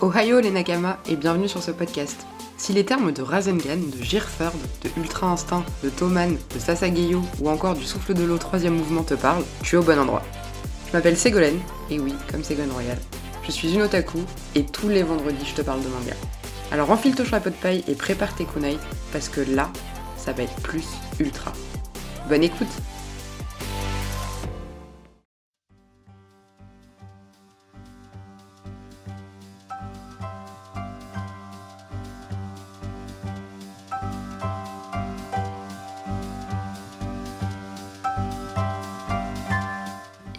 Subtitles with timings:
[0.00, 2.24] Ohio les Nakama et bienvenue sur ce podcast.
[2.56, 4.52] Si les termes de Rasengan, de Girford,
[4.84, 9.02] de Ultra Instinct, de Toman, de Sasageyo ou encore du souffle de l'eau troisième mouvement
[9.02, 10.22] te parlent, tu es au bon endroit.
[10.86, 11.58] Je m'appelle Ségolène,
[11.90, 12.96] et oui, comme Ségolène Royal.
[13.44, 14.18] Je suis une otaku
[14.54, 16.14] et tous les vendredis je te parle de manga.
[16.70, 18.78] Alors enfile ton chapeau de paille et prépare tes kunai
[19.12, 19.68] parce que là,
[20.16, 20.86] ça va être plus
[21.18, 21.52] ultra.
[22.28, 22.68] Bonne écoute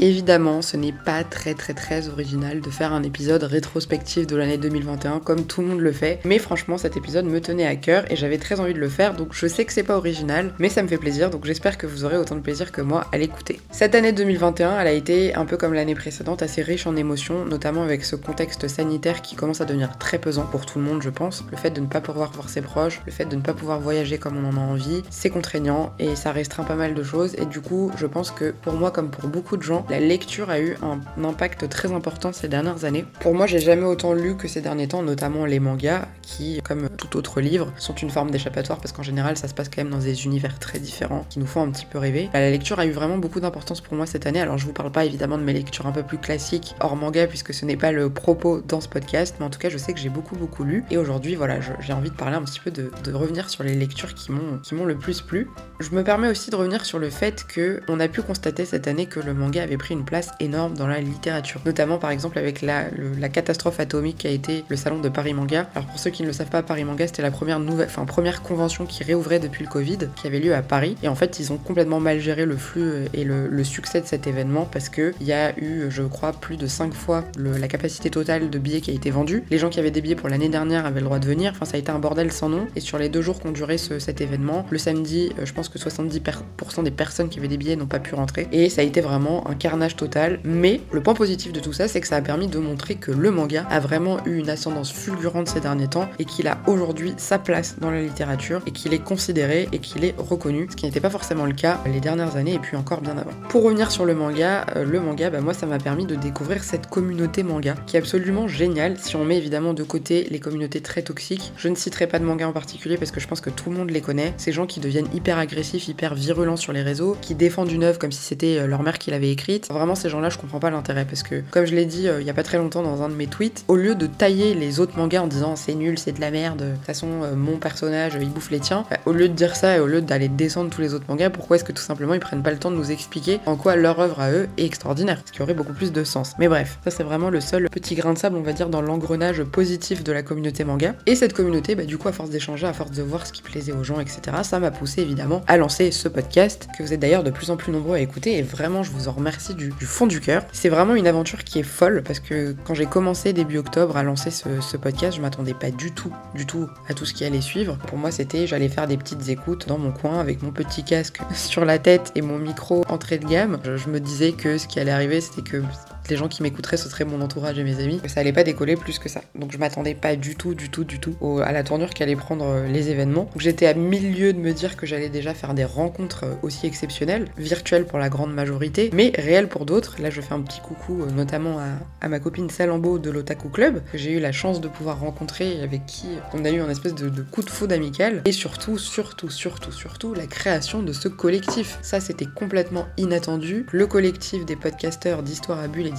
[0.02, 4.58] Évidemment, ce n'est pas très très très original de faire un épisode rétrospectif de l'année
[4.58, 8.10] 2021 comme tout le monde le fait, mais franchement cet épisode me tenait à cœur
[8.10, 10.70] et j'avais très envie de le faire, donc je sais que c'est pas original, mais
[10.70, 13.18] ça me fait plaisir, donc j'espère que vous aurez autant de plaisir que moi à
[13.18, 13.60] l'écouter.
[13.72, 17.44] Cette année 2021, elle a été un peu comme l'année précédente, assez riche en émotions,
[17.44, 21.02] notamment avec ce contexte sanitaire qui commence à devenir très pesant pour tout le monde,
[21.02, 21.44] je pense.
[21.52, 23.82] Le fait de ne pas pouvoir voir ses proches, le fait de ne pas pouvoir
[23.82, 27.36] voyager comme on en a envie, c'est contraignant et ça restreint pas mal de choses,
[27.38, 30.50] et du coup, je pense que pour moi, comme pour beaucoup de gens, la lecture
[30.50, 33.06] a eu un impact très important ces dernières années.
[33.22, 36.90] Pour moi, j'ai jamais autant lu que ces derniers temps, notamment les mangas, qui, comme
[36.90, 39.92] tout autre livre, sont une forme d'échappatoire parce qu'en général, ça se passe quand même
[39.92, 42.30] dans des univers très différents qui nous font un petit peu rêver.
[42.34, 44.40] La lecture a eu vraiment beaucoup d'importance pour moi cette année.
[44.40, 47.26] Alors, je vous parle pas évidemment de mes lectures un peu plus classiques hors manga
[47.26, 49.94] puisque ce n'est pas le propos dans ce podcast, mais en tout cas, je sais
[49.94, 52.70] que j'ai beaucoup beaucoup lu et aujourd'hui, voilà, j'ai envie de parler un petit peu
[52.70, 55.50] de, de revenir sur les lectures qui m'ont qui m'ont le plus plu.
[55.80, 58.88] Je me permets aussi de revenir sur le fait que on a pu constater cette
[58.88, 61.62] année que le manga avait pris une place énorme dans la littérature.
[61.66, 62.86] Notamment par exemple avec la,
[63.30, 65.68] catastrophe atomique qui a été le salon de Paris Manga.
[65.74, 68.06] Alors pour ceux qui ne le savent pas, Paris Manga c'était la première nouvelle, enfin
[68.06, 70.96] première convention qui réouvrait depuis le Covid, qui avait lieu à Paris.
[71.02, 74.28] Et en fait ils ont complètement mal géré le flux et le, succès de cet
[74.28, 78.10] événement parce que il y a eu, je crois, plus de 5 fois la capacité
[78.10, 79.44] totale de billets qui a été vendue.
[79.50, 81.52] Les gens qui avaient des billets pour l'année dernière avaient le droit de venir.
[81.56, 82.68] Enfin ça a été un bordel sans nom.
[82.76, 85.78] Et sur les deux jours qu'ont duré cet événement, le samedi, euh, je pense que
[85.78, 88.48] 70% des personnes qui avaient des billets n'ont pas pu rentrer.
[88.52, 91.88] Et ça a été vraiment un carnage total mais le point positif de tout ça,
[91.88, 94.92] c'est que ça a permis de montrer que le manga a vraiment eu une ascendance
[94.92, 98.96] fulgurante ces derniers temps et qu'il a aujourd'hui sa place dans la littérature et qu'il
[98.96, 102.36] est considéré et qu'il est reconnu, ce qui n'était pas forcément le cas les dernières
[102.36, 103.30] années et puis encore bien avant.
[103.50, 106.64] Pour revenir sur le manga, euh, le manga, bah moi ça m'a permis de découvrir
[106.64, 110.82] cette communauté manga qui est absolument géniale si on met évidemment de côté les communautés
[110.82, 111.54] très toxiques.
[111.58, 113.78] Je ne citerai pas de manga en particulier parce que je pense que tout le
[113.78, 114.34] monde les connaît.
[114.38, 118.00] Ces gens qui deviennent hyper agressifs, hyper virulents sur les réseaux, qui défendent une œuvre
[118.00, 119.59] comme si c'était euh, leur mère qui l'avait écrite.
[119.70, 122.28] Vraiment ces gens-là, je comprends pas l'intérêt parce que, comme je l'ai dit euh, il
[122.28, 124.80] y a pas très longtemps dans un de mes tweets, au lieu de tailler les
[124.80, 127.58] autres mangas en disant c'est nul, c'est de la merde, de toute façon euh, mon
[127.58, 130.30] personnage il bouffe les tiens, bah, au lieu de dire ça et au lieu d'aller
[130.30, 132.72] descendre tous les autres mangas, pourquoi est-ce que tout simplement ils prennent pas le temps
[132.72, 135.74] de nous expliquer en quoi leur œuvre à eux est extraordinaire, ce qui aurait beaucoup
[135.74, 136.36] plus de sens.
[136.40, 138.82] Mais bref, ça c'est vraiment le seul petit grain de sable, on va dire, dans
[138.82, 140.96] l'engrenage positif de la communauté manga.
[141.06, 143.42] Et cette communauté, bah, du coup, à force d'échanger, à force de voir ce qui
[143.42, 147.00] plaisait aux gens, etc., ça m'a poussé évidemment à lancer ce podcast que vous êtes
[147.00, 149.72] d'ailleurs de plus en plus nombreux à écouter et vraiment je vous en remercie du
[149.86, 150.44] fond du cœur.
[150.52, 154.04] C'est vraiment une aventure qui est folle parce que quand j'ai commencé début octobre à
[154.04, 157.42] lancer ce, podcast, je m'attendais pas du tout, du tout à tout ce qui allait
[157.42, 157.78] suivre.
[157.88, 161.20] Pour moi, c'était j'allais faire des petites écoutes dans mon coin avec mon petit casque
[161.34, 163.60] sur la tête et mon micro entrée de gamme.
[163.64, 165.62] je me disais que ce qui allait arriver, c'était que
[166.10, 168.02] les gens qui m'écouteraient, ce serait mon entourage et mes amis.
[168.08, 169.22] Ça allait pas décoller plus que ça.
[169.36, 172.46] Donc je m'attendais pas du tout, du tout, du tout à la tournure qu'allaient prendre
[172.46, 173.30] euh, les événements.
[173.38, 176.66] J'étais à mille lieues de me dire que j'allais déjà faire des rencontres euh, aussi
[176.66, 180.02] exceptionnelles, virtuelles pour la grande majorité, mais réelles pour d'autres.
[180.02, 181.58] Là, je fais un petit coucou euh, notamment
[182.02, 185.62] à, ma copine Salambo de l'Otaku Club, que j'ai eu la chance de pouvoir rencontrer
[185.62, 188.22] avec qui on a eu un espèce de, coup de foudre amical.
[188.26, 191.78] Et surtout, surtout, surtout, surtout, la création de ce collectif.
[191.82, 193.66] Ça, c'était complètement inattendu.
[193.72, 195.92] Le collectif des podcasteurs d'Histoire à Bulle et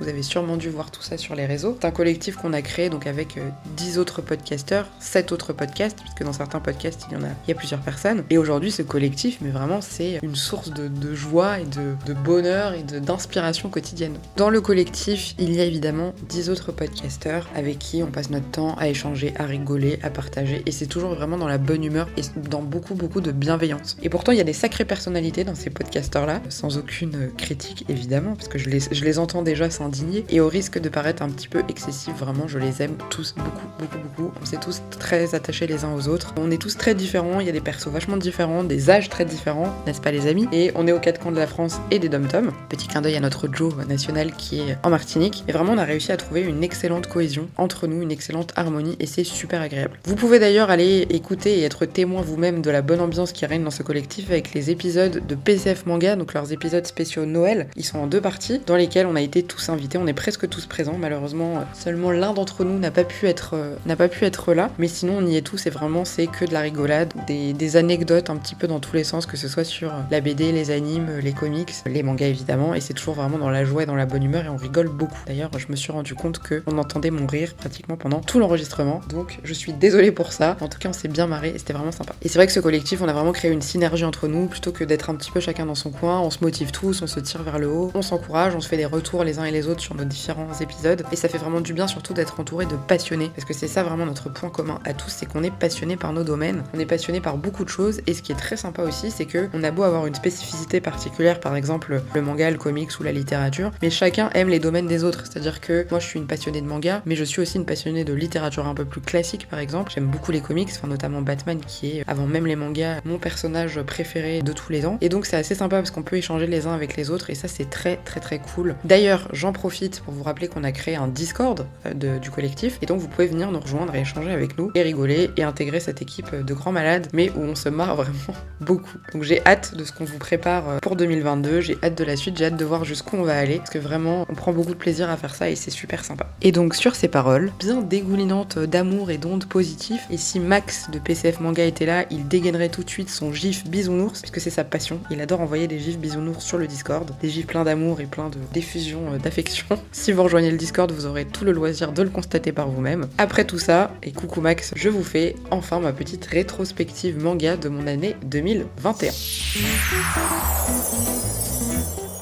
[0.00, 1.76] Vous avez sûrement dû voir tout ça sur les réseaux.
[1.80, 3.38] C'est un collectif qu'on a créé donc avec
[3.76, 7.28] 10 euh, autres podcasteurs, 7 autres podcasts, puisque dans certains podcasts il y en a,
[7.46, 8.24] il y a plusieurs personnes.
[8.30, 12.82] Et aujourd'hui ce collectif, mais vraiment c'est une source de, joie et de, bonheur et
[12.82, 14.14] d'inspiration quotidienne.
[14.36, 18.50] Dans le collectif, il y a évidemment 10 autres podcasteurs avec qui on passe notre
[18.50, 20.62] temps à échanger, à rigoler, à partager.
[20.66, 23.96] Et c'est toujours vraiment dans la bonne humeur et dans beaucoup beaucoup de bienveillance.
[24.02, 27.84] Et pourtant il y a des sacrées personnalités dans ces podcasteurs là, sans aucune critique
[27.88, 31.30] évidemment, parce que je les, je les déjà s'indigner et au risque de paraître un
[31.30, 34.32] petit peu excessif, vraiment je les aime tous beaucoup, beaucoup, beaucoup.
[34.42, 36.34] On s'est tous très attachés les uns aux autres.
[36.36, 39.24] On est tous très différents, il y a des persos vachement différents, des âges très
[39.24, 40.48] différents, n'est-ce pas les amis?
[40.52, 42.50] Et on est aux quatre coins de la France et des dom-toms.
[42.68, 45.44] Petit clin d'œil à notre Joe national qui est en Martinique.
[45.48, 48.96] Et vraiment on a réussi à trouver une excellente cohésion entre nous, une excellente harmonie
[49.00, 49.98] et c'est super agréable.
[50.04, 53.64] Vous pouvez d'ailleurs aller écouter et être témoin vous-même de la bonne ambiance qui règne
[53.64, 57.68] dans ce collectif avec les épisodes de PCF Manga, donc leurs épisodes spéciaux Noël.
[57.76, 59.98] Ils sont en deux parties dans lesquels on a été tous invités.
[59.98, 61.64] On est presque tous présents, malheureusement.
[61.74, 63.56] Seulement l'un d'entre nous n'a pas pu être
[63.86, 66.44] n'a pas pu être là, mais sinon on y est tous et vraiment c'est que
[66.44, 69.64] de la rigolade, des, anecdotes un petit peu dans tous les sens, que ce soit
[69.64, 73.48] sur la BD, les animes, les comics, les mangas évidemment, et c'est toujours vraiment dans
[73.48, 75.18] la joie et dans la bonne humeur et on rigole beaucoup.
[75.26, 79.00] D'ailleurs, je me suis rendu compte que on entendait mon rire pratiquement pendant tout l'enregistrement,
[79.08, 80.56] donc je suis désolée pour ça.
[80.60, 82.14] En tout cas, on s'est bien marré et c'était vraiment sympa.
[82.22, 84.72] Et c'est vrai que ce collectif, on a vraiment créé une synergie entre nous plutôt
[84.72, 86.20] que d'être un petit peu chacun dans son coin.
[86.20, 88.76] On se motive tous, on se tire vers le haut, on s'encourage, on se fait
[88.76, 91.60] des retours les uns et les autres sur nos différents épisodes et ça fait vraiment
[91.60, 94.78] du bien surtout d'être entouré de passionnés parce que c'est ça vraiment notre point commun
[94.84, 97.68] à tous, c'est qu'on est passionné par nos domaines, on est passionné par beaucoup de
[97.68, 100.14] choses et ce qui est très sympa aussi, c'est que on a beau avoir une
[100.14, 104.58] spécificité particulière, par exemple le manga, le comics ou la littérature, mais chacun aime les
[104.58, 105.24] domaines des autres.
[105.24, 108.04] C'est-à-dire que moi je suis une passionnée de manga, mais je suis aussi une passionnée
[108.04, 109.92] de littérature un peu plus classique par exemple.
[109.94, 113.80] J'aime beaucoup les comics, enfin notamment Batman qui est avant même les mangas mon personnage
[113.82, 114.98] préféré de tous les temps.
[115.00, 117.34] Et donc c'est assez sympa parce qu'on peut échanger les uns avec les autres et
[117.34, 118.74] ça c'est très très très cool.
[118.84, 122.86] D'ailleurs j'en profite pour vous rappeler qu'on a créé un Discord euh, du collectif et
[122.86, 126.02] donc vous pouvez venir nous rejoindre et échanger avec nous et rigoler et intégrer cette
[126.02, 128.98] équipe de grands malades mais où on se marre vraiment beaucoup.
[129.12, 132.16] Donc j'ai hâte de ce qu'on vous prépare euh, pour 2022, j'ai hâte de la
[132.16, 134.72] suite, j'ai hâte de voir jusqu'où on va aller parce que vraiment on prend beaucoup
[134.72, 136.26] de plaisir à faire ça et c'est super sympa.
[136.40, 140.98] Et donc sur ces paroles, bien dégoulinantes d'amour et d'ondes positifs, et si Max de
[140.98, 144.64] PCF Manga était là, il dégainerait tout de suite son gif bisounours puisque c'est sa
[144.64, 145.00] passion.
[145.10, 148.28] Il adore envoyer des gifs bisounours sur le Discord, des gifs pleins d'amour et plein
[148.28, 148.38] de
[148.76, 149.66] euh, d'affection.
[149.92, 153.08] Si vous rejoignez le Discord, vous aurez tout le loisir de le constater par vous-même.
[153.18, 157.68] Après tout ça, et coucou Max, je vous fais enfin ma petite rétrospective manga de
[157.68, 159.12] mon année 2021.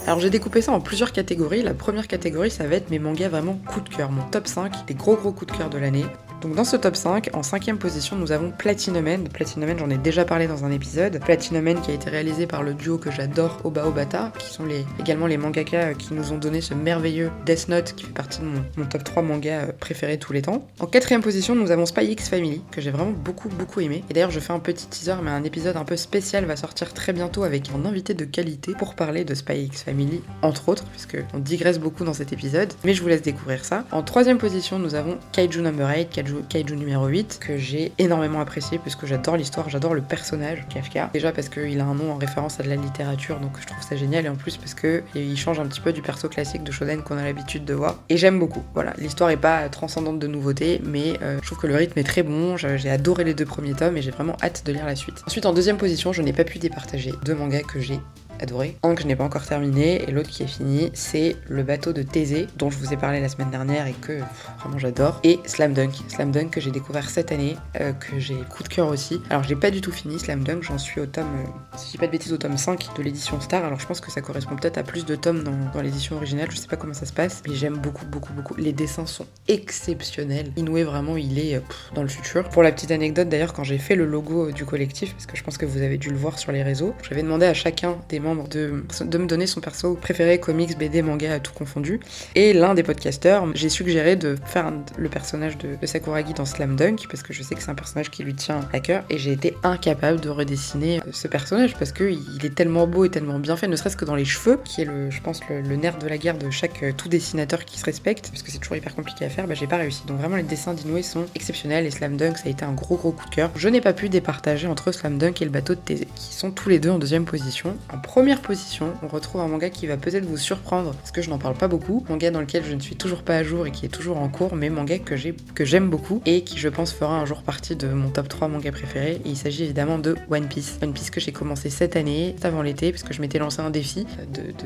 [0.07, 1.63] Alors j'ai découpé ça en plusieurs catégories.
[1.63, 4.87] La première catégorie, ça va être mes mangas vraiment coup de cœur, mon top 5
[4.87, 6.07] des gros gros coups de cœur de l'année.
[6.41, 9.25] Donc dans ce top 5, en cinquième position, nous avons Platinum End.
[9.33, 11.21] Platinum End, j'en ai déjà parlé dans un épisode.
[11.21, 14.65] Platinum End qui a été réalisé par le duo que j'adore, Oba Obata, qui sont
[14.99, 18.47] également les mangaka qui nous ont donné ce merveilleux Death Note qui fait partie de
[18.47, 20.67] mon, top 3 manga préféré tous les temps.
[20.79, 24.03] En quatrième position, nous avons Spy X Family, que j'ai vraiment beaucoup beaucoup aimé.
[24.09, 26.95] Et d'ailleurs, je fais un petit teaser, mais un épisode un peu spécial va sortir
[26.95, 30.85] très bientôt avec un invité de qualité pour parler de Spy X Family, entre autres,
[30.85, 32.73] puisque on digresse beaucoup dans cet épisode.
[32.85, 33.85] Mais je vous laisse découvrir ça.
[33.93, 36.30] En troisième position, nous avons Kaiju Number 8, Kaiju,
[36.75, 41.11] numéro 8, que j'ai énormément apprécié puisque j'adore l'histoire, j'adore le personnage Kafka.
[41.13, 43.83] Déjà parce qu'il a un nom en référence à de la littérature, donc je trouve
[43.83, 46.73] ça génial, et en plus parce qu'il change un petit peu du perso classique de
[46.73, 47.97] Shonen qu'on a l'habitude de voir.
[48.09, 48.63] Et j'aime beaucoup.
[48.75, 52.05] Voilà, l'histoire est pas transcendante de nouveautés, mais euh, je trouve que le rythme est
[52.05, 54.97] très bon, j'ai adoré les deux premiers tomes et j'ai vraiment hâte de lire la
[54.97, 55.23] suite.
[55.27, 58.01] Ensuite, en deuxième position, je n'ai pas pu départager deux mangas que j'ai
[58.41, 58.77] adoré.
[58.83, 61.93] Un que je n'ai pas encore terminé et l'autre qui est fini, c'est le bateau
[61.93, 64.21] de Thésée dont je vous ai parlé la semaine dernière et que
[64.59, 65.21] vraiment j'adore.
[65.23, 68.69] Et Slam Dunk, Slam Dunk que j'ai découvert cette année, euh, que j'ai coup de
[68.69, 69.21] cœur aussi.
[69.31, 71.91] Alors j'ai pas du tout fini Slam Dunk, j'en suis au tome, euh, si je
[71.93, 73.65] dis pas de bêtises, au tome 5 de l'édition Star.
[73.65, 76.57] Alors je pense que ça correspond peut-être à plus de tomes dans, l'édition originale, je
[76.57, 78.55] sais pas comment ça se passe, mais j'aime beaucoup, beaucoup, beaucoup.
[78.57, 80.53] Les dessins sont exceptionnels.
[80.57, 81.61] Inoue vraiment, il est euh,
[81.95, 82.49] dans le futur.
[82.49, 85.43] Pour la petite anecdote d'ailleurs, quand j'ai fait le logo du collectif, parce que je
[85.43, 88.21] pense que vous avez dû le voir sur les réseaux, j'avais demandé à chacun des
[88.21, 88.85] membres de,
[89.19, 92.01] me donner son perso préféré, comics, BD, manga, tout confondu.
[92.35, 97.07] Et l'un des podcasteurs, j'ai suggéré de faire le personnage de, Sakuragi dans Slam Dunk,
[97.09, 99.33] parce que je sais que c'est un personnage qui lui tient à cœur, et j'ai
[99.33, 103.57] été incapable de redessiner euh, ce personnage, parce qu'il est tellement beau et tellement bien
[103.57, 106.07] fait, ne serait-ce que dans les cheveux, qui est, le, je pense, le, nerf de
[106.07, 108.95] la guerre de chaque euh, tout dessinateur qui se respecte, parce que c'est toujours hyper
[108.95, 110.03] compliqué à faire, bah j'ai pas réussi.
[110.07, 112.97] Donc vraiment, les dessins d'Inoue sont exceptionnels, et Slam Dunk, ça a été un gros
[112.97, 113.51] gros coup de cœur.
[113.57, 116.51] Je n'ai pas pu départager entre Slam Dunk et le bateau de Thésée, qui sont
[116.51, 117.77] tous les deux en deuxième position.
[117.93, 121.31] En première position, on retrouve un manga qui va peut-être vous surprendre, parce que je
[121.31, 122.05] n'en parle pas beaucoup.
[122.11, 124.29] Manga dans lequel je ne suis toujours pas à jour et qui est toujours en
[124.29, 127.43] cours, mais manga que j'ai que j'aime beaucoup et qui je pense fera un jour
[127.43, 129.23] partie de mon top 3 manga préféré.
[129.25, 130.79] il s'agit évidemment de One Piece.
[130.83, 133.71] One Piece que j'ai commencé cette année, avant l'été, parce que je m'étais lancé un
[133.71, 134.05] défi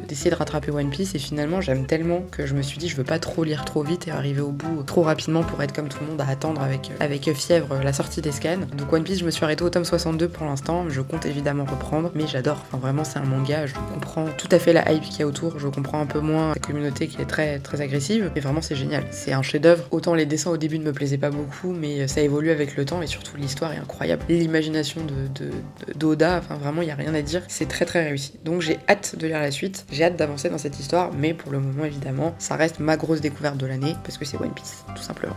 [0.08, 2.88] d'essayer de, de, rattraper One Piece et finalement j'aime tellement que je me suis dit
[2.88, 5.72] je veux pas trop lire trop vite et arriver au bout trop rapidement pour être
[5.72, 8.66] comme tout le monde à attendre avec, avec fièvre la sortie des scans.
[8.76, 11.64] Donc One Piece je me suis arrêté au tome 62 pour l'instant, je compte évidemment
[11.64, 15.02] reprendre, mais j'adore, enfin vraiment c'est un manga, je comprends tout à fait la hype
[15.02, 15.58] qu'il y a autour.
[15.58, 18.76] Je comprends un peu moins la communauté qui est très très agressive, mais vraiment c'est
[18.76, 19.04] génial.
[19.10, 19.84] C'est un chef-d'œuvre.
[19.90, 22.84] Autant les dessins au début ne me plaisaient pas beaucoup, mais ça évolue avec le
[22.84, 24.22] temps et surtout l'histoire est incroyable.
[24.28, 25.50] L'imagination de
[25.94, 27.42] d'Oda, enfin vraiment il y a rien à dire.
[27.48, 28.34] C'est très très réussi.
[28.44, 29.84] Donc j'ai hâte de lire la suite.
[29.90, 33.20] J'ai hâte d'avancer dans cette histoire, mais pour le moment évidemment, ça reste ma grosse
[33.20, 35.36] découverte de l'année parce que c'est One Piece, tout simplement.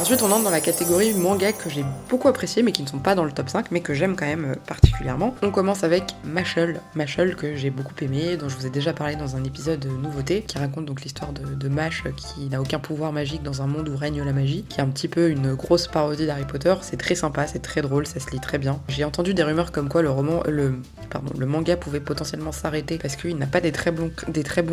[0.00, 3.00] Ensuite, on entre dans la catégorie manga que j'ai beaucoup apprécié, mais qui ne sont
[3.00, 5.34] pas dans le top 5, mais que j'aime quand même euh, particulièrement.
[5.42, 6.80] On commence avec avec.
[6.94, 10.42] Mashal que j'ai beaucoup aimé, dont je vous ai déjà parlé dans un épisode nouveauté,
[10.42, 13.96] qui raconte donc l'histoire de, Mash qui n'a aucun pouvoir magique dans un monde où
[13.96, 16.74] règne la magie, qui est un petit peu une grosse parodie d'Harry Potter.
[16.80, 18.80] C'est très sympa, c'est très drôle, ça se lit très bien.
[18.88, 20.74] J'ai entendu des rumeurs comme quoi le roman, le,
[21.10, 24.10] pardon, le manga pouvait potentiellement s'arrêter parce qu'il n'a pas des très, bons,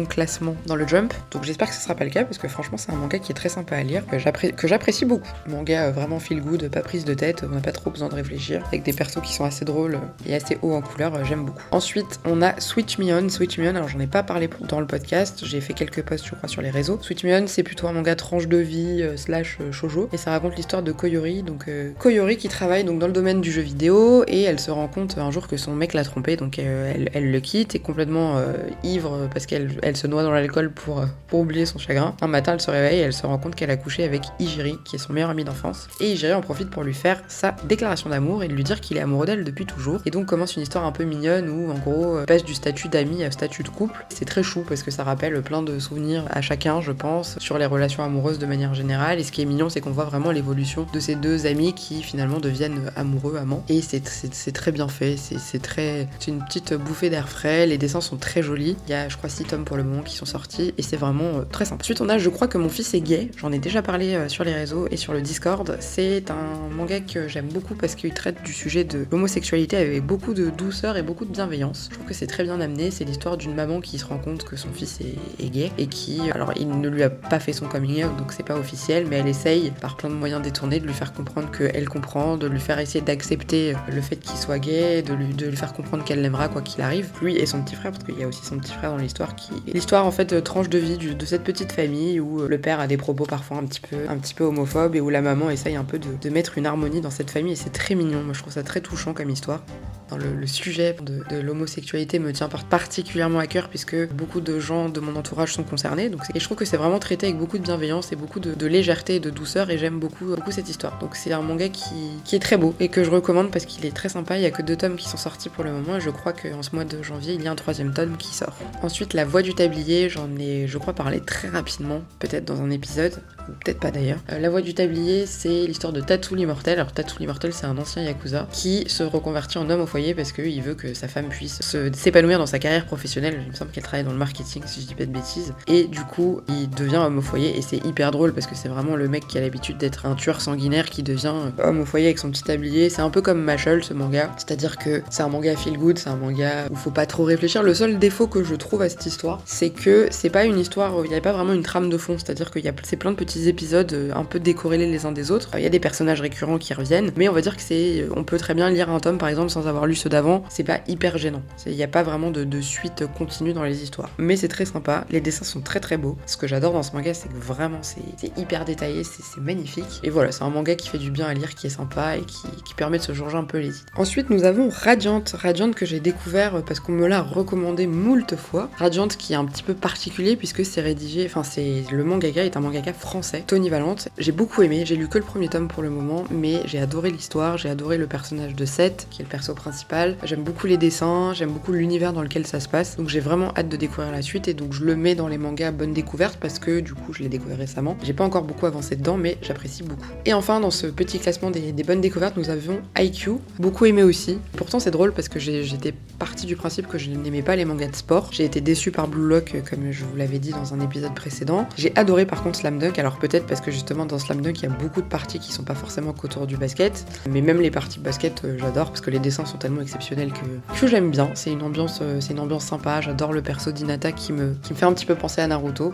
[0.05, 1.13] classements dans le Jump.
[1.31, 3.31] Donc j'espère que ce sera pas le cas parce que franchement c'est un manga qui
[3.31, 5.29] est très sympa à lire, que j'apprécie beaucoup.
[5.47, 8.15] Manga euh, vraiment feel good, pas prise de tête, on n'a pas trop besoin de
[8.15, 11.61] réfléchir, avec des persos qui sont assez drôles et assez hauts en couleur, j'aime beaucoup.
[11.71, 13.29] Ensuite on a Switch Me On.
[13.29, 16.25] Switch Me On, alors j'en ai pas parlé dans le podcast, j'ai fait quelques posts
[16.25, 16.97] je crois sur les réseaux.
[17.01, 20.31] Switch Me On c'est plutôt un manga tranche de vie euh, slash shoujo et ça
[20.31, 21.69] raconte l'histoire de Koyori, donc
[21.99, 25.17] Koyori qui travaille donc dans le domaine du jeu vidéo et elle se rend compte
[25.17, 28.41] un jour que son mec l'a trompé, donc elle, elle, le quitte, est complètement
[28.83, 32.15] ivre parce qu'elle elle se noie dans l'alcool pour, pour oublier son chagrin.
[32.21, 34.77] Un matin elle se réveille et elle se rend compte qu'elle a couché avec Ijiri,
[34.85, 35.87] qui est son meilleur ami d'enfance.
[35.99, 38.97] Et Ijiri en profite pour lui faire sa déclaration d'amour et de lui dire qu'il
[38.97, 40.01] est amoureux d'elle depuis toujours.
[40.05, 43.23] Et donc commence une histoire un peu mignonne où en gros passe du statut d'ami
[43.23, 44.05] à statut de couple.
[44.09, 47.57] C'est très chou parce que ça rappelle plein de souvenirs à chacun, je pense, sur
[47.57, 49.19] les relations amoureuses de manière générale.
[49.19, 52.03] Et ce qui est mignon, c'est qu'on voit vraiment l'évolution de ces deux amis qui
[52.03, 53.63] finalement deviennent amoureux, amants.
[53.69, 56.07] Et c'est très bien fait, c'est très.
[56.19, 58.75] C'est une petite bouffée d'air frais, les dessins sont très jolis.
[58.87, 60.97] Il y a, je crois, 6 tomes pour le moment qui sont sortis et c'est
[60.97, 61.81] vraiment euh, très sympa.
[61.81, 64.29] Ensuite, on a, je crois que mon fils est gay, j'en ai déjà parlé euh,
[64.29, 65.77] sur les réseaux et sur le Discord.
[65.79, 70.33] C'est un manga que j'aime beaucoup parce qu'il traite du sujet de l'homosexualité avec beaucoup
[70.33, 71.87] de douceur et beaucoup de bienveillance.
[71.89, 72.91] Je trouve que c'est très bien amené.
[72.91, 76.19] C'est l'histoire d'une maman qui se rend compte que son fils est, gay et qui,
[76.31, 79.17] alors il ne lui a pas fait son coming out donc c'est pas officiel, mais
[79.17, 82.59] elle essaye par plein de moyens détournés de lui faire comprendre qu'elle comprend, de lui
[82.59, 86.21] faire essayer d'accepter le fait qu'il soit gay, de lui, de lui faire comprendre qu'elle
[86.21, 87.09] l'aimera quoi qu'il arrive.
[87.21, 89.35] Lui et son petit frère, parce qu'il y a aussi son petit frère dans l'histoire
[89.35, 89.51] qui.
[89.71, 92.97] L'histoire en fait tranche de vie de cette petite famille où le père a des
[92.97, 95.83] propos parfois un petit peu, un petit peu homophobes et où la maman essaye un
[95.83, 98.23] peu de, mettre une harmonie dans cette famille et c'est très mignon.
[98.23, 99.61] Moi je trouve ça très touchant comme histoire.
[100.09, 104.99] Dans le, sujet de, l'homosexualité me tient particulièrement à cœur puisque beaucoup de gens de
[104.99, 106.09] mon entourage sont concernés.
[106.09, 108.67] Donc et je trouve que c'est vraiment traité avec beaucoup de bienveillance et beaucoup de,
[108.67, 110.99] légèreté et de douceur et j'aime beaucoup, beaucoup cette histoire.
[110.99, 113.85] Donc c'est un manga qui, qui, est très beau et que je recommande parce qu'il
[113.85, 114.37] est très sympa.
[114.37, 116.33] Il y a que deux tomes qui sont sortis pour le moment et je crois
[116.33, 118.55] qu'en ce mois de janvier il y a un troisième tome qui sort.
[118.81, 122.69] Ensuite La Voix du Tablier, j'en ai je crois parlé très rapidement, peut-être dans un
[122.69, 123.13] épisode,
[123.49, 124.19] ou peut-être pas d'ailleurs.
[124.31, 126.79] Euh, la Voix du Tablier c'est l'histoire de Tatou l'immortel.
[126.79, 130.31] Alors Tatou l'immortel c'est un ancien yakuza qui se reconvertit en homme au foyer parce
[130.31, 131.61] qu'il veut que sa femme puisse
[131.93, 133.41] s'épanouir dans sa carrière professionnelle.
[133.45, 135.53] Il me semble qu'elle travaille dans le marketing si je dis pas de bêtises.
[135.67, 138.69] Et du coup il devient homme au foyer et c'est hyper drôle parce que c'est
[138.69, 142.07] vraiment le mec qui a l'habitude d'être un tueur sanguinaire qui devient homme au foyer
[142.07, 142.89] avec son petit tablier.
[142.89, 144.31] C'est un peu comme Mashal ce manga.
[144.37, 147.63] C'est-à-dire que c'est un manga feel good, c'est un manga où faut pas trop réfléchir.
[147.63, 150.93] Le seul défaut que je trouve à cette histoire, c'est que c'est pas une histoire,
[151.03, 152.17] il n'y a pas vraiment une trame de fond.
[152.17, 155.11] C'est-à-dire qu'il y a c'est plein de petits épisodes euh, un peu décorrélés les uns
[155.11, 155.49] des autres.
[155.55, 158.23] Il y a des personnages récurrents qui reviennent, mais on va dire que c'est, on
[158.23, 160.43] peut très bien lire un tome par exemple sans avoir lu ceux d'avant.
[160.67, 161.41] Pas hyper gênant.
[161.65, 164.09] Il n'y a pas vraiment de, suite continue dans les histoires.
[164.17, 165.05] Mais c'est très sympa.
[165.09, 166.17] Les dessins sont très très beaux.
[166.25, 168.01] Ce que j'adore dans ce manga, c'est que vraiment c'est
[168.37, 170.01] hyper détaillé, c'est magnifique.
[170.03, 172.21] Et voilà, c'est un manga qui fait du bien à lire, qui est sympa et
[172.21, 173.89] qui, permet de se changer un peu les idées.
[173.95, 175.23] Ensuite, nous avons Radiant.
[175.33, 178.69] Radiant que j'ai découvert parce qu'on me l'a recommandé moult fois.
[178.77, 182.57] Radiant qui est un petit peu particulier puisque c'est rédigé, enfin c'est le mangaka est
[182.57, 184.09] un mangaka français, Tony Valente.
[184.17, 187.09] J'ai beaucoup aimé, j'ai lu que le premier tome pour le moment, mais j'ai adoré
[187.09, 190.17] l'histoire, j'ai adoré le personnage de Seth, qui est le perso principal.
[190.23, 193.51] J'aime beaucoup les dessins, j'aime beaucoup l'univers dans lequel ça se passe, donc j'ai vraiment
[193.55, 196.37] hâte de découvrir la suite et donc je le mets dans les mangas bonne découverte
[196.39, 197.95] parce que du coup je l'ai découvert récemment.
[198.01, 200.07] J'ai pas encore beaucoup avancé dedans, mais j'apprécie beaucoup.
[200.25, 204.39] Et enfin, dans ce petit classement des, bonnes découvertes, nous avions IQ, beaucoup aimé aussi.
[204.55, 207.87] Pourtant, c'est drôle parce que j'étais partie du principe que je n'aimais pas les mangas
[207.87, 208.29] de sport.
[208.31, 211.67] J'ai été déçue par Blue Lock, comme je vous l'avais dit dans un épisode précédent.
[211.77, 214.63] J'ai adoré par contre Slam Dunk, alors peut-être parce que justement dans Slam Dunk, il
[214.63, 217.71] y a beaucoup de parties qui sont pas forcément qu'autour du basket, mais même les
[217.71, 220.45] parties basket, euh, j'adore parce que les dessins sont tellement exceptionnels que,
[220.79, 221.29] que j'aime bien.
[221.33, 223.01] C'est une ambiance, euh, une ambiance sympa.
[223.01, 225.93] J'adore le perso d'Inata qui me, qui me fait un petit peu penser à Naruto,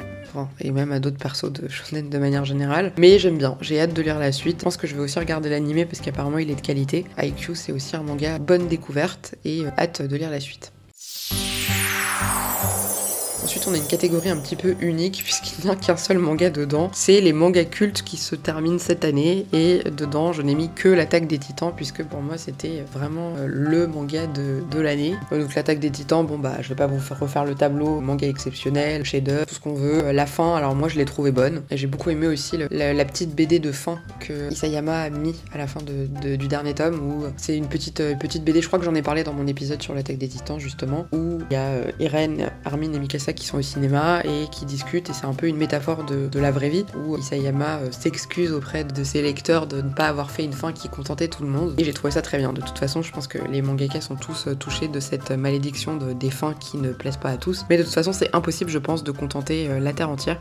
[0.60, 2.92] et même à d'autres persos de shonen de manière générale.
[2.98, 3.58] Mais j'aime bien.
[3.62, 4.60] J'ai hâte de lire la suite.
[4.60, 7.06] Je pense que je vais aussi regarder l'animé parce qu'apparemment il est de qualité.
[7.22, 10.72] IQ, c'est aussi un manga bonne découverte et euh, hâte de lire la suite.
[13.44, 16.50] Ensuite, on a une catégorie un petit peu unique puisqu'il n'y a qu'un seul manga
[16.50, 16.90] dedans.
[16.94, 20.88] C'est les mangas cultes qui se terminent cette année et dedans, je n'ai mis que
[20.88, 25.16] l'attaque des titans puisque pour moi c'était vraiment euh, le manga de, l'année.
[25.34, 28.00] Euh, donc l'attaque des titans, bon bah je vais pas vous faire refaire le tableau,
[28.00, 30.06] manga exceptionnel, chef-d'œuvre, tout ce qu'on veut.
[30.06, 33.36] Euh, la fin, alors moi je l'ai trouvé bonne j'ai beaucoup aimé aussi la, petite
[33.36, 37.58] BD de fin que Isayama a mis à la fin du dernier tome où c'est
[37.58, 40.18] une petite, petite BD, je crois que j'en ai parlé dans mon épisode sur l'attaque
[40.18, 44.22] des titans justement, où il y a Eren, Armin et Mikasa qui sont au cinéma
[44.24, 47.78] et qui discutent et c'est un peu une métaphore de, la vraie vie où Isayama
[47.78, 51.28] euh, s'excuse auprès de ses lecteurs de ne pas avoir fait une fin qui contentait
[51.28, 52.54] tout le monde et j'ai trouvé ça très bien.
[52.54, 55.98] De toute façon, je pense que les mangaka sont tous euh, touchés de cette malédiction
[55.98, 57.66] de, des fins qui ne plaisent pas à tous.
[57.70, 60.40] Mais de toute façon, c'est impossible, je pense, de contenter euh, la Terre entière.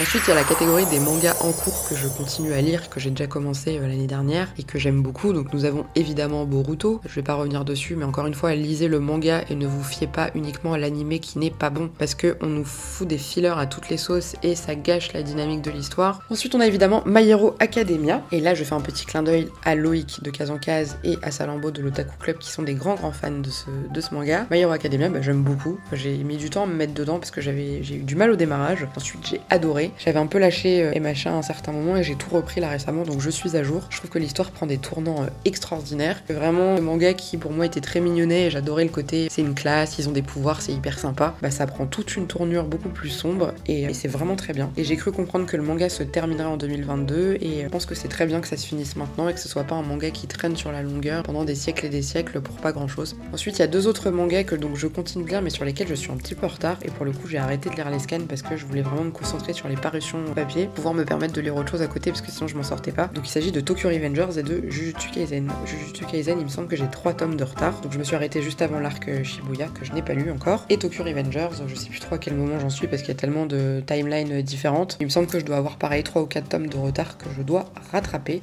[0.00, 2.88] Ensuite, il y a la catégorie des mangas en cours que je continue à lire,
[2.88, 5.32] que j'ai déjà commencé euh, l'année dernière et que j'aime beaucoup.
[5.32, 7.00] Donc nous avons évidemment Boruto.
[7.04, 9.82] Je vais pas revenir dessus, mais encore une fois, lisez le manga et ne vous
[9.82, 13.18] fiez pas uniquement à l'animé qui n'est pas bon parce que on nous fout des
[13.18, 16.20] fillers à toutes les sauces et ça gâche la dynamique de l'histoire.
[16.30, 19.48] Ensuite, on a évidemment My Hero Academia et là, je fais un petit clin d'œil
[19.64, 23.10] à Loïc de Kazankaz et à Salambo de l'Otaku Club qui sont des grands grands
[23.10, 24.46] fans de ce, de ce manga.
[24.52, 25.80] My Hero Academia, bah, j'aime beaucoup.
[25.92, 28.30] J'ai mis du temps à me mettre dedans parce que j'avais j'ai eu du mal
[28.30, 28.86] au démarrage.
[28.96, 29.87] Ensuite, j'ai adoré.
[29.98, 32.60] J'avais un peu lâché euh, et machin à un certain moment et j'ai tout repris
[32.60, 33.82] là récemment, donc je suis à jour.
[33.90, 36.22] Je trouve que l'histoire prend des tournants euh, extraordinaires.
[36.28, 39.54] Vraiment, le manga qui pour moi était très mignonnet et j'adorais le côté c'est une
[39.54, 41.34] classe, ils ont des pouvoirs, c'est hyper sympa.
[41.42, 44.70] Bah ça prend toute une tournure beaucoup plus sombre et, c'est vraiment très bien.
[44.76, 47.94] Et j'ai cru comprendre que le manga se terminerait en 2022 et je pense que
[47.94, 50.10] c'est très bien que ça se finisse maintenant et que ce soit pas un manga
[50.10, 53.16] qui traîne sur la longueur pendant des siècles et des siècles pour pas grand chose.
[53.32, 55.64] Ensuite, il y a deux autres mangas que donc je continue de lire mais sur
[55.64, 57.74] lesquels je suis un petit peu en retard et pour le coup j'ai arrêté de
[57.74, 60.94] lire les scans parce que je voulais vraiment me concentrer sur les parutions papier, pouvoir
[60.94, 63.08] me permettre de lire autre chose à côté parce que sinon je m'en sortais pas.
[63.14, 65.50] Donc il s'agit de Tokyo Revengers et de Jujutsu Kaisen.
[65.64, 68.16] Jujutsu Kaisen, il me semble que j'ai 3 tomes de retard, donc je me suis
[68.16, 70.64] arrêté juste avant l'arc Shibuya que je n'ai pas lu encore.
[70.68, 73.16] Et Tokyo Revengers, je sais plus trop à quel moment j'en suis parce qu'il y
[73.16, 74.96] a tellement de timelines différentes.
[75.00, 77.26] Il me semble que je dois avoir pareil 3 ou 4 tomes de retard que
[77.36, 78.42] je dois rattraper.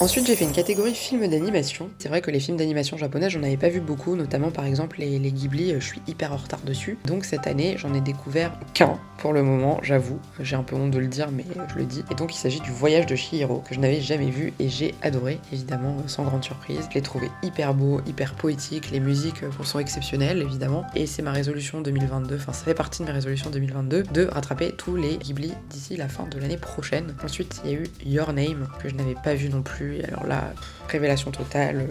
[0.00, 1.90] Ensuite, j'ai fait une catégorie films d'animation.
[1.98, 5.00] C'est vrai que les films d'animation japonais, j'en avais pas vu beaucoup, notamment par exemple
[5.00, 6.96] les, Ghibli, euh, je suis hyper en retard dessus.
[7.04, 10.20] Donc cette année, j'en ai découvert qu'un pour le moment, j'avoue.
[10.38, 12.04] J'ai un peu honte de le dire, mais je le dis.
[12.12, 14.94] Et donc il s'agit du voyage de Shihiro, que je n'avais jamais vu et j'ai
[15.02, 16.86] adoré, évidemment, sans grande surprise.
[16.88, 20.86] Je l'ai trouvé hyper beau, hyper poétique, les musiques euh, sont exceptionnelles, évidemment.
[20.94, 24.70] Et c'est ma résolution 2022, enfin ça fait partie de mes résolutions 2022, de rattraper
[24.76, 27.16] tous les Ghibli d'ici la fin de l'année prochaine.
[27.24, 30.26] Ensuite, il y a eu Your Name, que je n'avais pas vu non plus alors
[30.26, 30.52] là,
[30.88, 31.86] révélation totale,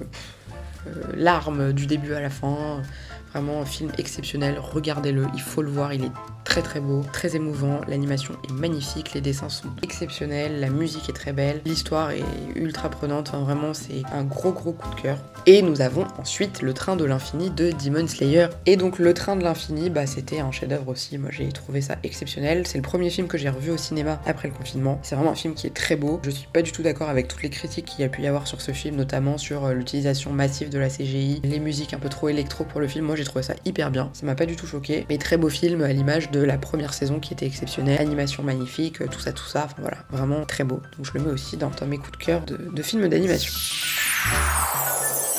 [0.87, 2.81] euh, larmes du début à la fin,
[3.37, 6.11] un film exceptionnel, regardez-le, il faut le voir, il est
[6.43, 11.13] très très beau, très émouvant, l'animation est magnifique, les dessins sont exceptionnels, la musique est
[11.13, 12.23] très belle, l'histoire est
[12.55, 15.17] ultra prenante, enfin, vraiment c'est un gros gros coup de cœur.
[15.45, 18.47] Et nous avons ensuite Le Train de l'Infini de Demon Slayer.
[18.65, 21.95] Et donc Le Train de l'Infini, bah c'était un chef-d'œuvre aussi, moi j'ai trouvé ça
[22.03, 22.65] exceptionnel.
[22.65, 24.99] C'est le premier film que j'ai revu au cinéma après le confinement.
[25.03, 26.19] C'est vraiment un film qui est très beau.
[26.23, 28.27] Je suis pas du tout d'accord avec toutes les critiques qu'il y a pu y
[28.27, 31.99] avoir sur ce film, notamment sur euh, l'utilisation massive de la CGI, les musiques un
[31.99, 33.05] peu trop électro pour le film.
[33.05, 35.05] Moi j'ai trouvé ça hyper bien, ça m'a pas du tout choqué.
[35.09, 39.07] Mais très beau film à l'image de la première saison qui était exceptionnelle, animation magnifique,
[39.09, 40.81] tout ça, tout ça, voilà, vraiment très beau.
[40.97, 43.53] Donc je le mets aussi dans, mes coups de cœur de films d'animation.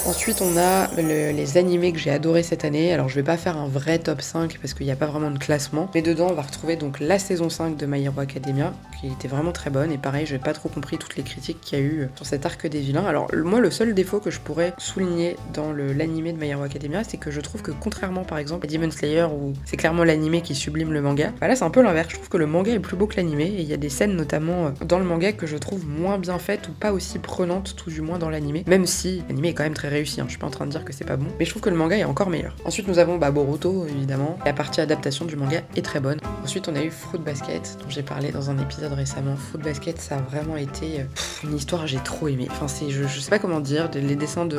[0.07, 2.93] Ensuite, on a les animés que j'ai adoré cette année.
[2.93, 5.31] Alors, je vais pas faire un vrai top 5 parce qu'il n'y a pas vraiment
[5.31, 5.91] de classement.
[5.95, 9.29] Mais dedans, on va retrouver donc la saison 5 de My Hero Academia, qui était
[9.29, 9.93] vraiment très bonne.
[9.93, 12.47] Et pareil, j'ai pas trop compris toutes les critiques qu'il y a eu sur cet
[12.47, 13.05] arc des vilains.
[13.05, 17.05] Alors, moi, le seul défaut que je pourrais souligner dans l'animé de My Hero Academia,
[17.05, 20.41] c'est que je trouve que contrairement par exemple à Demon Slayer, où c'est clairement l'animé
[20.41, 22.09] qui sublime le manga, bah là, c'est un peu l'inverse.
[22.11, 23.45] Je trouve que le manga est plus beau que l'animé.
[23.45, 26.19] Et il y a des scènes, notamment euh, dans le manga, que je trouve moins
[26.19, 28.65] bien faites ou pas aussi prenantes, tout du moins dans l'animé.
[28.67, 30.21] Même si l'animé est quand même très réussi.
[30.21, 30.25] Hein.
[30.27, 31.71] Je suis pas en train de dire que c'est pas bon, mais je trouve que
[31.71, 32.55] le manga est encore meilleur.
[32.65, 34.39] Ensuite, nous avons bah, Boruto, évidemment.
[34.45, 36.19] La partie adaptation du manga est très bonne.
[36.43, 39.37] Ensuite, on a eu Fruit Basket, dont j'ai parlé dans un épisode récemment.
[39.37, 41.05] Fruit Basket, ça a vraiment été euh,
[41.45, 42.49] une histoire j'ai trop aimé.
[42.51, 44.59] Enfin, c'est, je, sais pas comment dire, les dessins de.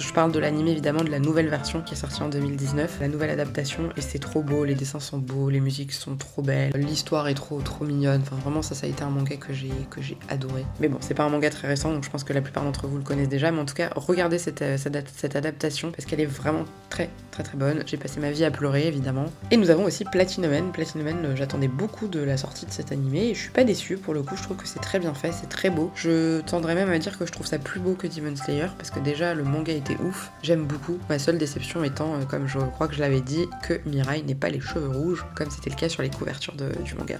[0.00, 3.08] je parle de l'anime évidemment, de la nouvelle version qui est sortie en 2019, la
[3.08, 4.64] nouvelle adaptation, et c'est trop beau.
[4.64, 8.22] Les dessins sont beaux, les musiques sont trop belles, l'histoire est trop trop mignonne.
[8.22, 10.64] Enfin, vraiment, ça, ça a été un manga que j'ai que j'ai adoré.
[10.80, 12.86] Mais bon, c'est pas un manga très récent, donc je pense que la plupart d'entre
[12.86, 13.50] vous le connaissent déjà.
[13.50, 17.42] Mais en tout cas, regardez cette, euh, cette, adaptation parce qu'elle est vraiment très très
[17.42, 17.82] très bonne.
[17.86, 19.26] J'ai passé ma vie à pleurer évidemment.
[19.50, 20.72] Et nous avons aussi Platinum Man.
[20.72, 23.64] Platinum Man, euh, j'attendais beaucoup de la sortie de cet animé et je suis pas
[23.64, 24.36] déçue pour le coup.
[24.36, 25.90] Je trouve que c'est très bien fait, c'est très beau.
[25.96, 28.90] Je tendrais même à dire que je trouve ça plus beau que Demon Slayer parce
[28.90, 30.30] que déjà le manga était ouf.
[30.42, 30.98] J'aime beaucoup.
[31.08, 34.34] Ma seule déception étant, euh, comme je crois que je l'avais dit, que Mirai n'ait
[34.36, 37.18] pas les cheveux rouges comme c'était le cas sur les couvertures du manga.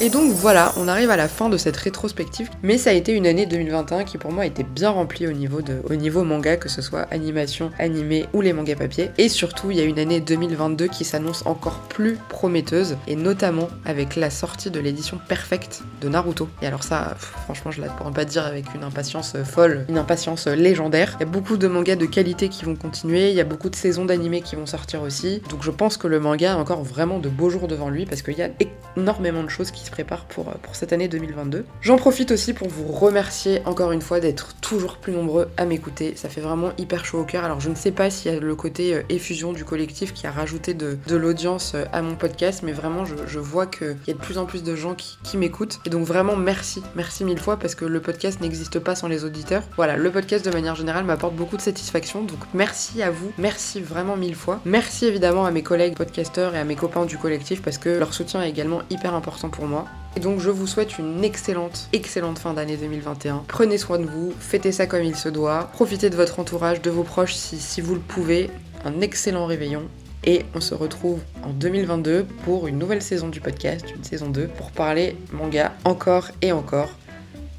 [0.00, 3.12] Et donc voilà, on arrive à la fin de cette rétrospective, mais ça a été
[3.12, 6.56] une année 2021 qui pour moi était bien remplie au niveau, de, au niveau manga,
[6.56, 9.10] que ce soit animation, animé ou les mangas papier.
[9.18, 13.66] Et surtout, il y a une année 2022 qui s'annonce encore plus prometteuse, et notamment
[13.84, 16.48] avec la sortie de l'édition perfecte de Naruto.
[16.62, 20.46] Et alors ça, franchement, je ne pourrais pas dire avec une impatience folle, une impatience
[20.46, 21.16] légendaire.
[21.18, 23.68] Il y a beaucoup de mangas de qualité qui vont continuer, il y a beaucoup
[23.68, 26.84] de saisons d'animés qui vont sortir aussi, donc je pense que le manga a encore
[26.84, 28.50] vraiment de beaux jours devant lui, parce qu'il y a
[28.96, 31.64] énormément énormément de choses qui se préparent pour, pour cette année 2022.
[31.80, 36.14] J'en profite aussi pour vous remercier encore une fois d'être toujours plus nombreux à m'écouter.
[36.14, 37.44] Ça fait vraiment hyper chaud au cœur.
[37.44, 40.26] Alors je ne sais pas s'il y a le côté euh, effusion du collectif qui
[40.26, 44.14] a rajouté de, l'audience euh, à mon podcast, mais vraiment je, vois qu'il y a
[44.14, 45.80] de plus en plus de gens qui, qui m'écoutent.
[45.84, 49.24] Et donc vraiment merci, merci mille fois parce que le podcast n'existe pas sans les
[49.24, 49.64] auditeurs.
[49.76, 52.22] Voilà, le podcast de manière générale m'apporte beaucoup de satisfaction.
[52.22, 54.60] Donc merci à vous, merci vraiment mille fois.
[54.64, 58.14] Merci évidemment à mes collègues podcasteurs et à mes copains du collectif parce que leur
[58.14, 58.82] soutien est également
[59.14, 59.86] important pour moi.
[60.16, 63.44] Et donc je vous souhaite une excellente, excellente fin d'année 2021.
[63.46, 66.90] Prenez soin de vous, fêtez ça comme il se doit, profitez de votre entourage, de
[66.90, 68.50] vos proches si, si vous le pouvez.
[68.84, 69.82] Un excellent réveillon
[70.24, 74.48] et on se retrouve en 2022 pour une nouvelle saison du podcast, une saison 2,
[74.48, 76.90] pour parler manga encore et encore.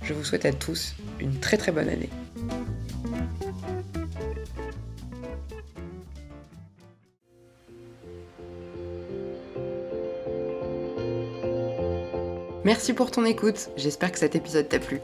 [0.03, 2.09] Je vous souhaite à tous une très très bonne année.
[12.79, 15.01] Merci pour ton écoute, j'espère que cet épisode t'a plu.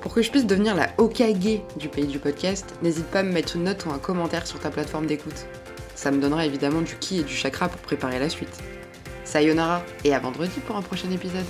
[0.00, 3.30] Pour que je puisse devenir la Okage du pays du podcast, n'hésite pas à me
[3.30, 5.44] mettre une note ou un commentaire sur ta plateforme d'écoute.
[5.94, 8.56] Ça me donnera évidemment du ki et du chakra pour préparer la suite.
[9.24, 11.44] Sayonara et à vendredi pour un prochain épisode.